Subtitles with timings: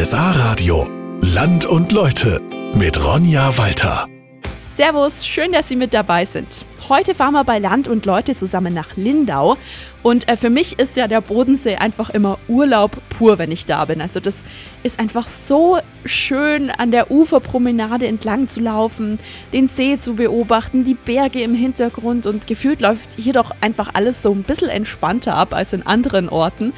[0.00, 0.86] RSA Radio.
[1.22, 2.40] Land und Leute
[2.72, 4.06] mit Ronja Walter.
[4.78, 6.64] Servus, schön, dass Sie mit dabei sind.
[6.88, 9.56] Heute fahren wir bei Land und Leute zusammen nach Lindau.
[10.02, 13.84] Und äh, für mich ist ja der Bodensee einfach immer Urlaub pur, wenn ich da
[13.84, 14.00] bin.
[14.00, 14.44] Also das
[14.84, 19.18] ist einfach so schön, an der Uferpromenade entlang zu laufen,
[19.52, 24.22] den See zu beobachten, die Berge im Hintergrund und gefühlt läuft hier doch einfach alles
[24.22, 26.72] so ein bisschen entspannter ab als in anderen Orten.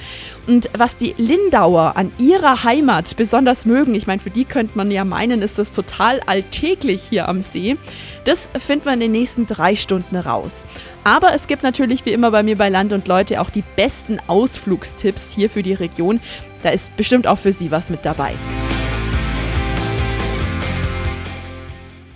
[0.48, 4.90] Und was die Lindauer an ihrer Heimat besonders mögen, ich meine, für die könnte man
[4.90, 7.76] ja meinen, ist das total alltäglich hier am See,
[8.24, 10.64] das finden wir in den nächsten drei Stunden raus.
[11.04, 14.18] Aber es gibt natürlich wie immer bei mir bei Land und Leute auch die besten
[14.26, 16.20] Ausflugstipps hier für die Region.
[16.62, 18.34] Da ist bestimmt auch für Sie was mit dabei.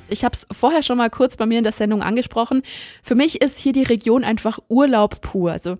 [0.08, 2.62] Ich habe es vorher schon mal kurz bei mir in der Sendung angesprochen.
[3.02, 5.50] Für mich ist hier die Region einfach Urlaub pur.
[5.50, 5.76] Also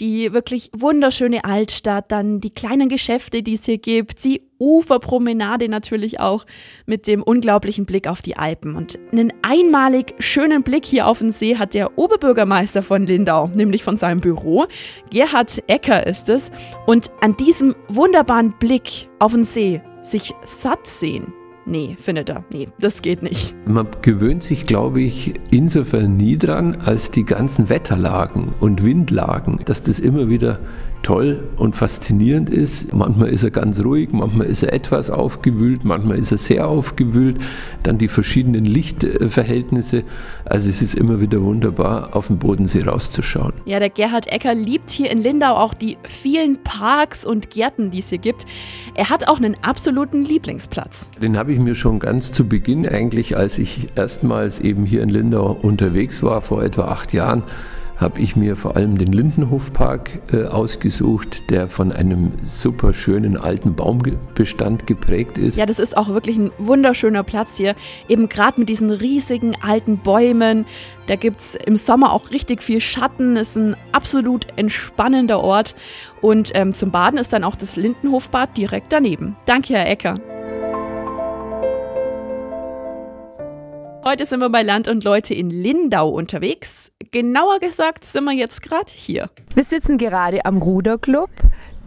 [0.00, 6.20] die wirklich wunderschöne Altstadt, dann die kleinen Geschäfte, die es hier gibt, die Uferpromenade natürlich
[6.20, 6.44] auch
[6.86, 8.76] mit dem unglaublichen Blick auf die Alpen.
[8.76, 13.84] Und einen einmalig schönen Blick hier auf den See hat der Oberbürgermeister von Lindau, nämlich
[13.84, 14.66] von seinem Büro.
[15.10, 16.50] Gerhard Ecker ist es.
[16.86, 21.32] Und an diesem wunderbaren Blick auf den See sich satt sehen,
[21.70, 22.42] Nee, findet er.
[22.52, 23.54] Nee, das geht nicht.
[23.64, 29.80] Man gewöhnt sich, glaube ich, insofern nie dran, als die ganzen Wetterlagen und Windlagen, dass
[29.80, 30.58] das immer wieder
[31.02, 32.92] toll und faszinierend ist.
[32.92, 37.38] Manchmal ist er ganz ruhig, manchmal ist er etwas aufgewühlt, manchmal ist er sehr aufgewühlt.
[37.82, 40.04] Dann die verschiedenen Lichtverhältnisse.
[40.44, 43.52] Also es ist immer wieder wunderbar, auf den Bodensee rauszuschauen.
[43.64, 48.00] Ja, der Gerhard Ecker liebt hier in Lindau auch die vielen Parks und Gärten, die
[48.00, 48.46] es hier gibt.
[48.94, 51.10] Er hat auch einen absoluten Lieblingsplatz.
[51.20, 55.08] Den habe ich mir schon ganz zu Beginn eigentlich, als ich erstmals eben hier in
[55.08, 57.42] Lindau unterwegs war, vor etwa acht Jahren,
[58.00, 63.74] habe ich mir vor allem den Lindenhofpark äh, ausgesucht, der von einem super schönen alten
[63.74, 65.56] Baumbestand geprägt ist.
[65.58, 67.74] Ja, das ist auch wirklich ein wunderschöner Platz hier.
[68.08, 70.64] Eben gerade mit diesen riesigen alten Bäumen.
[71.08, 73.36] Da gibt es im Sommer auch richtig viel Schatten.
[73.36, 75.76] Ist ein absolut entspannender Ort.
[76.22, 79.36] Und ähm, zum Baden ist dann auch das Lindenhofbad direkt daneben.
[79.44, 80.14] Danke, Herr Ecker.
[84.10, 86.90] Heute sind wir bei Land und Leute in Lindau unterwegs.
[87.12, 89.30] Genauer gesagt sind wir jetzt gerade hier.
[89.54, 91.30] Wir sitzen gerade am Ruderclub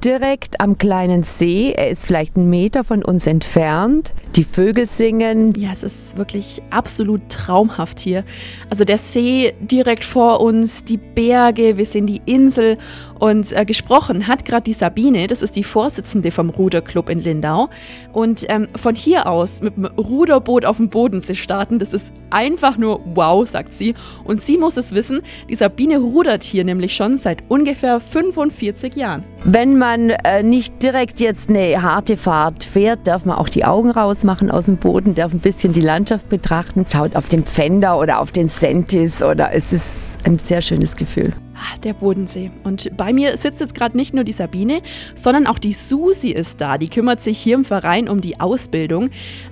[0.04, 1.72] direkt am kleinen See.
[1.72, 4.14] Er ist vielleicht einen Meter von uns entfernt.
[4.36, 5.54] Die Vögel singen.
[5.56, 8.26] Ja, es ist wirklich absolut traumhaft hier.
[8.70, 12.78] Also der See direkt vor uns, die Berge, wir sehen die Insel
[13.20, 17.70] und äh, gesprochen hat gerade die Sabine, das ist die Vorsitzende vom Ruderclub in Lindau.
[18.12, 22.78] Und ähm, von hier aus mit dem Ruderboot auf dem Bodensee starten, das ist einfach
[22.78, 23.94] nur wow, sagt sie.
[24.26, 29.24] Und sie muss es wissen, die Sabine rudert hier nämlich schon seit ungefähr 45 Jahren.
[29.46, 33.92] Wenn man äh, nicht direkt jetzt eine harte Fahrt fährt, darf man auch die Augen
[33.92, 38.22] rausmachen aus dem Boden, darf ein bisschen die Landschaft betrachten, schaut auf den Pfänder oder
[38.22, 41.34] auf den Sentis oder es ist ein sehr schönes Gefühl.
[41.56, 42.52] Ah, der Bodensee.
[42.64, 44.82] Und bei mir sitzt jetzt gerade nicht nur die Sabine,
[45.14, 46.78] sondern auch die Susi ist da.
[46.78, 49.10] Die kümmert sich hier im Verein um die Ausbildung.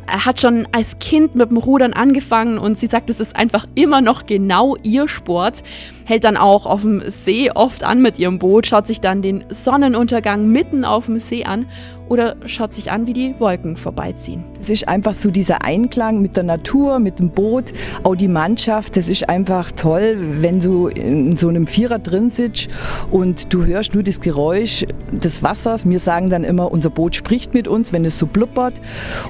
[0.07, 3.65] Er hat schon als Kind mit dem Rudern angefangen und sie sagt, es ist einfach
[3.75, 5.63] immer noch genau ihr Sport.
[6.05, 9.45] Hält dann auch auf dem See oft an mit ihrem Boot, schaut sich dann den
[9.49, 11.67] Sonnenuntergang mitten auf dem See an
[12.09, 14.43] oder schaut sich an, wie die Wolken vorbeiziehen.
[14.59, 17.65] Es ist einfach so dieser Einklang mit der Natur, mit dem Boot,
[18.03, 18.97] auch die Mannschaft.
[18.97, 22.67] Das ist einfach toll, wenn du in so einem Vierer drin sitzt
[23.11, 25.87] und du hörst nur das Geräusch des Wassers.
[25.87, 28.73] Wir sagen dann immer, unser Boot spricht mit uns, wenn es so blubbert.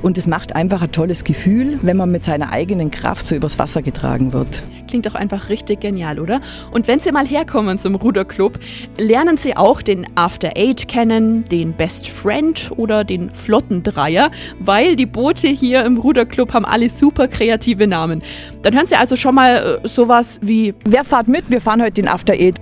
[0.02, 3.58] Und es macht einfach ein tolles Gefühl, wenn man mit seiner eigenen Kraft so übers
[3.58, 4.64] Wasser getragen wird.
[4.88, 6.42] Klingt doch einfach richtig genial, oder?
[6.72, 8.60] Und wenn Sie mal herkommen zum Ruderclub,
[8.98, 15.06] lernen Sie auch den After Eight kennen, den Best Friend oder den Flottendreier, weil die
[15.06, 18.22] Boote hier im Ruderclub haben alle super kreative Namen.
[18.64, 21.50] Dann hören Sie also schon mal äh, sowas wie Wer fahrt mit?
[21.52, 22.56] Wir fahren heute den After Eight.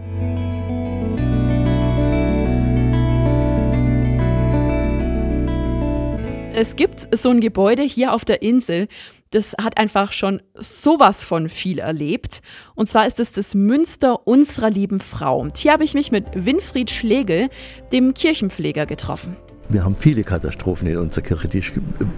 [6.53, 8.88] Es gibt so ein Gebäude hier auf der Insel,
[9.29, 12.41] das hat einfach schon sowas von viel erlebt.
[12.76, 15.40] Und zwar ist es das Münster unserer lieben Frau.
[15.40, 17.50] Und hier habe ich mich mit Winfried Schlegel,
[17.94, 19.38] dem Kirchenpfleger, getroffen.
[19.72, 21.72] Wir haben viele Katastrophen in unserer Kirche, die ist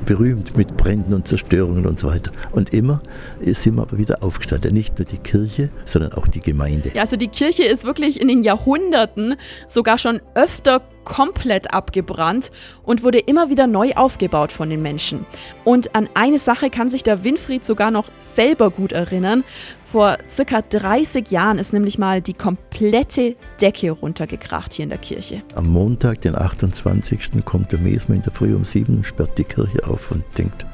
[0.06, 2.32] berühmt mit Bränden und Zerstörungen und so weiter.
[2.52, 3.02] Und immer
[3.42, 4.74] sind wir aber wieder aufgestanden.
[4.74, 6.92] Nicht nur die Kirche, sondern auch die Gemeinde.
[6.94, 9.36] Ja, also die Kirche ist wirklich in den Jahrhunderten
[9.68, 12.52] sogar schon öfter komplett abgebrannt
[12.84, 15.26] und wurde immer wieder neu aufgebaut von den Menschen.
[15.64, 19.44] Und an eine Sache kann sich der Winfried sogar noch selber gut erinnern.
[19.84, 25.44] Vor circa 30 Jahren ist nämlich mal die komplette Decke runtergekracht hier in der Kirche.
[25.56, 27.44] Am Montag, den 28.
[27.44, 30.66] kommt der Mesmer in der Früh um sieben und sperrt die Kirche auf und denkt,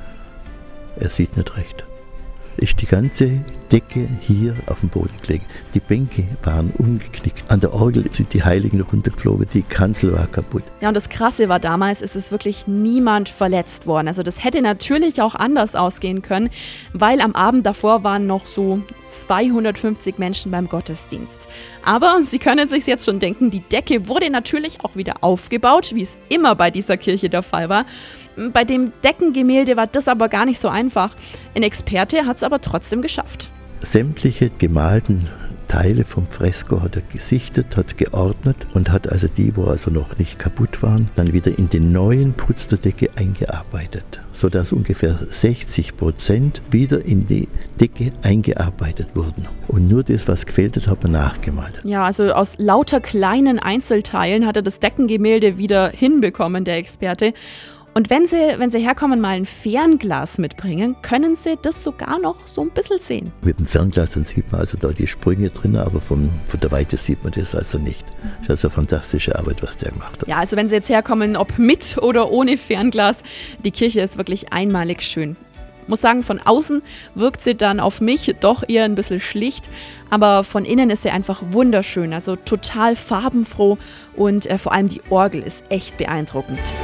[0.97, 1.86] er sieht nicht recht
[2.57, 3.39] ist die ganze
[3.71, 5.45] Decke hier auf dem Boden gelegen.
[5.73, 7.43] Die Bänke waren umgeknickt.
[7.49, 10.63] An der Orgel sind die Heiligen runtergeflogen, die Kanzel war kaputt.
[10.81, 14.07] Ja, und das Krasse war damals, ist es wirklich niemand verletzt worden.
[14.07, 16.49] Also das hätte natürlich auch anders ausgehen können,
[16.93, 21.47] weil am Abend davor waren noch so 250 Menschen beim Gottesdienst.
[21.83, 26.03] Aber Sie können sich jetzt schon denken, die Decke wurde natürlich auch wieder aufgebaut, wie
[26.03, 27.85] es immer bei dieser Kirche der Fall war.
[28.53, 31.15] Bei dem Deckengemälde war das aber gar nicht so einfach.
[31.55, 33.49] Ein Experte hat es aber trotzdem geschafft.
[33.81, 35.27] Sämtliche gemalten
[35.67, 40.17] Teile vom Fresko hat er gesichtet, hat geordnet und hat also die, wo also noch
[40.17, 45.97] nicht kaputt waren, dann wieder in den neuen Putz der Decke eingearbeitet, sodass ungefähr 60
[45.97, 47.49] Prozent wieder in die
[47.79, 49.47] Decke eingearbeitet wurden.
[49.67, 51.81] Und nur das, was gefehlt hat, hat man nachgemalt.
[51.83, 57.33] Ja, also aus lauter kleinen Einzelteilen hat er das Deckengemälde wieder hinbekommen, der Experte.
[57.93, 62.45] Und wenn Sie, wenn Sie herkommen, mal ein Fernglas mitbringen, können Sie das sogar noch
[62.45, 63.31] so ein bisschen sehen.
[63.41, 66.71] Mit dem Fernglas, dann sieht man also da die Sprünge drin, aber vom, von der
[66.71, 68.05] Weite sieht man das also nicht.
[68.41, 70.27] Das ist also fantastische Arbeit, was der gemacht hat.
[70.27, 73.17] Ja, also wenn Sie jetzt herkommen, ob mit oder ohne Fernglas,
[73.63, 75.35] die Kirche ist wirklich einmalig schön
[75.87, 76.81] muss sagen, von außen
[77.15, 79.69] wirkt sie dann auf mich doch eher ein bisschen schlicht,
[80.09, 83.77] aber von innen ist sie einfach wunderschön, also total farbenfroh
[84.15, 86.77] und äh, vor allem die Orgel ist echt beeindruckend.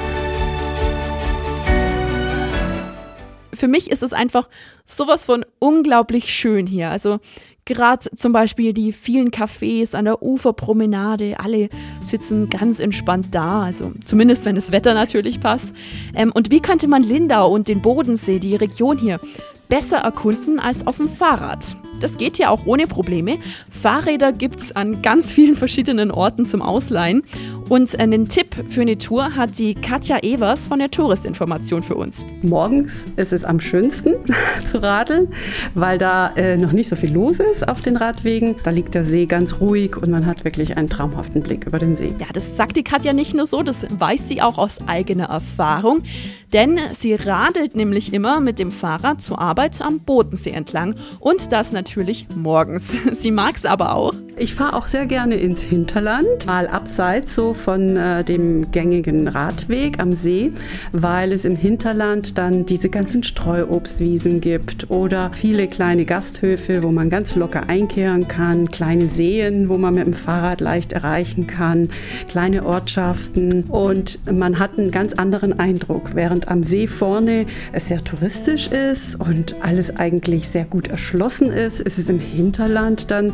[3.64, 4.50] Für mich ist es einfach
[4.84, 6.90] sowas von unglaublich schön hier.
[6.90, 7.20] Also
[7.64, 11.70] gerade zum Beispiel die vielen Cafés an der Uferpromenade, alle
[12.04, 15.68] sitzen ganz entspannt da, also zumindest wenn das Wetter natürlich passt.
[16.14, 19.22] Ähm, und wie könnte man Lindau und den Bodensee, die Region hier,
[19.70, 21.78] besser erkunden als auf dem Fahrrad?
[22.04, 23.38] Das geht ja auch ohne Probleme.
[23.70, 27.24] Fahrräder gibt es an ganz vielen verschiedenen Orten zum Ausleihen.
[27.70, 32.26] Und einen Tipp für eine Tour hat die Katja Evers von der Touristinformation für uns.
[32.42, 34.16] Morgens ist es am schönsten
[34.66, 35.30] zu radeln,
[35.76, 38.58] weil da äh, noch nicht so viel los ist auf den Radwegen.
[38.66, 41.96] Da liegt der See ganz ruhig und man hat wirklich einen traumhaften Blick über den
[41.96, 42.14] See.
[42.20, 46.04] Ja, das sagt die Katja nicht nur so, das weiß sie auch aus eigener Erfahrung.
[46.52, 51.72] Denn sie radelt nämlich immer mit dem Fahrrad zur Arbeit am Bodensee entlang und das
[51.72, 51.93] natürlich
[52.36, 52.96] morgens.
[53.22, 54.14] Sie mag es aber auch.
[54.36, 60.00] Ich fahre auch sehr gerne ins Hinterland, mal abseits so von äh, dem gängigen Radweg
[60.00, 60.52] am See,
[60.92, 67.12] weil es im Hinterland dann diese ganzen Streuobstwiesen gibt oder viele kleine Gasthöfe, wo man
[67.12, 71.90] ganz locker einkehren kann, kleine Seen, wo man mit dem Fahrrad leicht erreichen kann,
[72.28, 73.66] kleine Ortschaften.
[73.66, 79.16] Und man hat einen ganz anderen Eindruck, während am See vorne es sehr touristisch ist
[79.20, 83.34] und alles eigentlich sehr gut erschlossen ist, ist es im Hinterland dann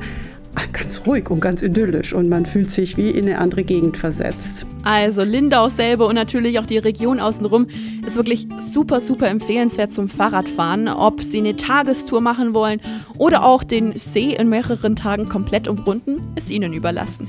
[0.71, 4.65] ganz ruhig und ganz idyllisch und man fühlt sich wie in eine andere Gegend versetzt.
[4.83, 7.67] Also Lindau selber und natürlich auch die Region außenrum
[8.05, 10.87] ist wirklich super, super empfehlenswert zum Fahrradfahren.
[10.87, 12.81] Ob Sie eine Tagestour machen wollen
[13.17, 17.27] oder auch den See in mehreren Tagen komplett umrunden, ist Ihnen überlassen.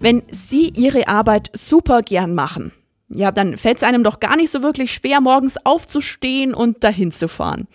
[0.00, 2.72] Wenn Sie Ihre Arbeit super gern machen,
[3.08, 7.12] ja, dann fällt es einem doch gar nicht so wirklich schwer, morgens aufzustehen und dahin
[7.12, 7.68] zu fahren.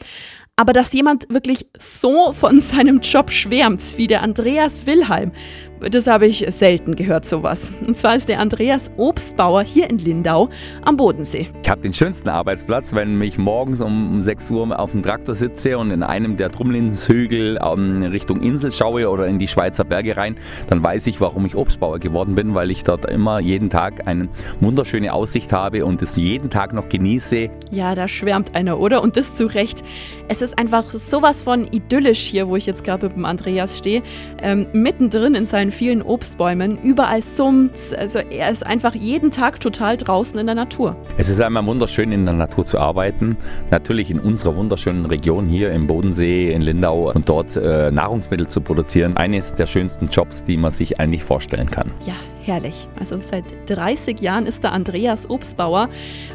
[0.59, 5.31] Aber dass jemand wirklich so von seinem Job schwärmt wie der Andreas Wilhelm,
[5.81, 7.71] das habe ich selten gehört, sowas.
[7.87, 10.49] Und zwar ist der Andreas Obstbauer hier in Lindau
[10.83, 11.47] am Bodensee.
[11.63, 15.77] Ich habe den schönsten Arbeitsplatz, wenn ich morgens um 6 Uhr auf dem Traktor sitze
[15.77, 20.35] und in einem der Trumlinshügel ähm, Richtung Insel schaue oder in die Schweizer Berge rein,
[20.67, 24.27] dann weiß ich, warum ich Obstbauer geworden bin, weil ich dort immer jeden Tag eine
[24.59, 27.49] wunderschöne Aussicht habe und es jeden Tag noch genieße.
[27.71, 29.01] Ja, da schwärmt einer, oder?
[29.01, 29.83] Und das zu Recht.
[30.27, 34.01] Es ist einfach sowas von idyllisch hier, wo ich jetzt gerade mit dem Andreas stehe,
[34.41, 37.95] ähm, mittendrin in seinen vielen Obstbäumen, überall summt.
[37.97, 40.95] Also er ist einfach jeden Tag total draußen in der Natur.
[41.17, 43.37] Es ist einmal wunderschön in der Natur zu arbeiten.
[43.71, 48.61] Natürlich in unserer wunderschönen Region hier im Bodensee, in Lindau und dort äh, Nahrungsmittel zu
[48.61, 49.15] produzieren.
[49.17, 51.91] Eines der schönsten Jobs, die man sich eigentlich vorstellen kann.
[52.05, 52.13] Ja,
[52.49, 52.87] herrlich.
[52.99, 55.87] Also seit 30 Jahren ist da Andreas Obstbauer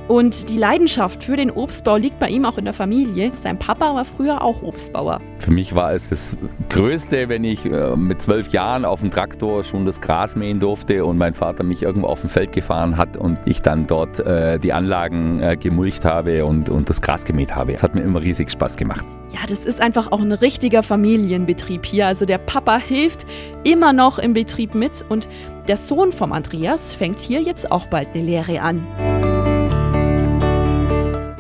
[0.07, 3.33] und die Leidenschaft für den Obstbau liegt bei ihm auch in der Familie.
[3.35, 5.21] Sein Papa war früher auch Obstbauer.
[5.39, 6.37] Für mich war es das
[6.71, 11.05] Größte, wenn ich äh, mit zwölf Jahren auf dem Traktor schon das Gras mähen durfte
[11.05, 14.59] und mein Vater mich irgendwo auf dem Feld gefahren hat und ich dann dort äh,
[14.59, 17.73] die Anlagen äh, gemulcht habe und, und das Gras gemäht habe.
[17.73, 19.05] Das hat mir immer riesig Spaß gemacht.
[19.33, 22.07] Ja, das ist einfach auch ein richtiger Familienbetrieb hier.
[22.07, 23.27] Also der Papa hilft
[23.65, 25.29] immer noch im Betrieb mit und
[25.69, 28.87] der Sohn vom Andreas fängt hier jetzt auch bald eine Lehre an.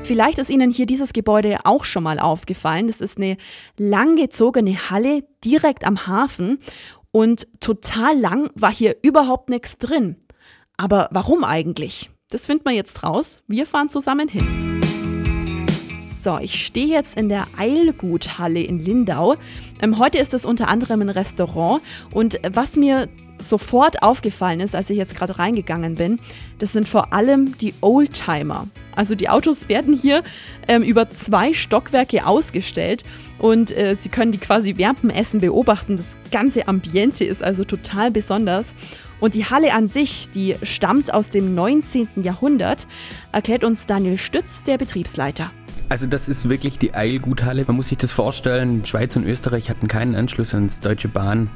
[0.02, 2.86] Vielleicht ist Ihnen hier dieses Gebäude auch schon mal aufgefallen.
[2.86, 3.36] Das ist eine
[3.78, 6.58] langgezogene Halle direkt am Hafen
[7.10, 10.16] und total lang war hier überhaupt nichts drin.
[10.76, 12.10] Aber warum eigentlich?
[12.30, 13.42] Das finden wir jetzt raus.
[13.46, 14.80] Wir fahren zusammen hin.
[16.00, 19.36] So, ich stehe jetzt in der Eilguthalle in Lindau.
[19.80, 24.90] Ähm, heute ist es unter anderem ein Restaurant und was mir sofort aufgefallen ist, als
[24.90, 26.20] ich jetzt gerade reingegangen bin,
[26.58, 28.68] das sind vor allem die Oldtimer.
[28.96, 30.22] Also die Autos werden hier
[30.68, 33.04] ähm, über zwei Stockwerke ausgestellt
[33.38, 35.96] und äh, Sie können die quasi während Essen beobachten.
[35.96, 38.74] Das ganze Ambiente ist also total besonders.
[39.20, 42.08] Und die Halle an sich, die stammt aus dem 19.
[42.16, 42.86] Jahrhundert,
[43.32, 45.50] erklärt uns Daniel Stütz, der Betriebsleiter.
[45.88, 47.64] Also das ist wirklich die Eilguthalle.
[47.66, 51.50] Man muss sich das vorstellen, Schweiz und Österreich hatten keinen Anschluss ans Deutsche Bahn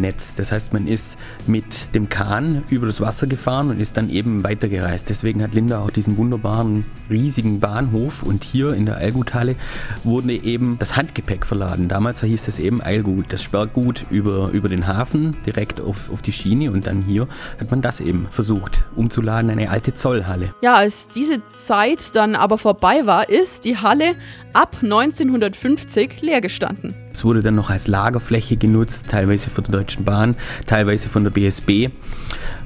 [0.00, 0.34] Netz.
[0.34, 4.44] Das heißt, man ist mit dem Kahn über das Wasser gefahren und ist dann eben
[4.44, 5.08] weitergereist.
[5.08, 9.56] Deswegen hat Linda auch diesen wunderbaren, riesigen Bahnhof und hier in der Eilguthalle
[10.02, 11.88] wurde eben das Handgepäck verladen.
[11.88, 16.32] Damals hieß es eben Eilgut, das Sperrgut über, über den Hafen direkt auf, auf die
[16.32, 17.28] Schiene und dann hier
[17.60, 20.54] hat man das eben versucht umzuladen, eine alte Zollhalle.
[20.62, 24.14] Ja, als diese Zeit dann aber vorbei war, ist die Halle
[24.54, 26.94] ab 1950 leer gestanden.
[27.12, 31.30] Es wurde dann noch als Lagerfläche genutzt, teilweise von der Deutschen Bahn, teilweise von der
[31.30, 31.90] BSB.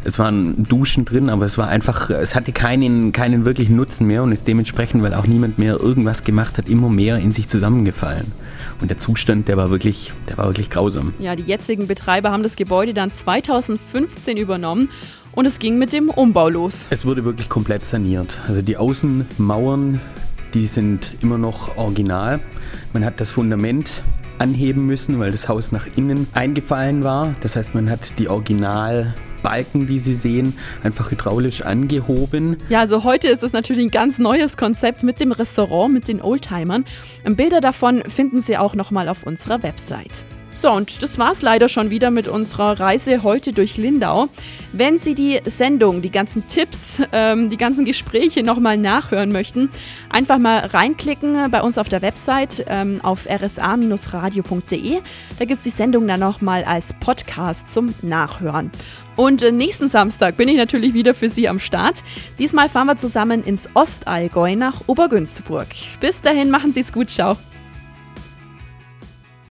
[0.04, 4.23] Es waren Duschen drin, aber es war einfach, es hatte keinen, keinen wirklichen Nutzen mehr
[4.23, 8.33] und ist dementsprechend, weil auch niemand mehr irgendwas gemacht hat, immer mehr in sich zusammengefallen.
[8.80, 11.14] Und der Zustand, der war wirklich, der war wirklich grausam.
[11.18, 14.90] Ja, die jetzigen Betreiber haben das Gebäude dann 2015 übernommen
[15.33, 16.87] und es ging mit dem Umbau los.
[16.90, 18.40] Es wurde wirklich komplett saniert.
[18.47, 20.00] Also die Außenmauern,
[20.55, 22.40] die sind immer noch original.
[22.93, 24.02] Man hat das Fundament
[24.38, 27.35] anheben müssen, weil das Haus nach innen eingefallen war.
[27.40, 32.57] Das heißt, man hat die Originalbalken, die Sie sehen, einfach hydraulisch angehoben.
[32.69, 36.23] Ja, also heute ist es natürlich ein ganz neues Konzept mit dem Restaurant, mit den
[36.23, 36.85] Oldtimern.
[37.25, 40.25] Bilder davon finden Sie auch nochmal auf unserer Website.
[40.52, 44.28] So, und das war's leider schon wieder mit unserer Reise heute durch Lindau.
[44.73, 49.71] Wenn Sie die Sendung, die ganzen Tipps, ähm, die ganzen Gespräche nochmal nachhören möchten,
[50.11, 55.00] einfach mal reinklicken bei uns auf der Website ähm, auf rsa-radio.de.
[55.38, 58.71] Da gibt es die Sendung dann nochmal als Podcast zum Nachhören.
[59.17, 62.02] Und äh, nächsten Samstag bin ich natürlich wieder für Sie am Start.
[62.38, 65.69] Diesmal fahren wir zusammen ins Ostallgäu nach Obergünzburg.
[66.00, 67.37] Bis dahin machen Sie es gut, ciao.